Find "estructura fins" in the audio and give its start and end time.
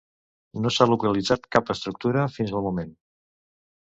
1.75-2.59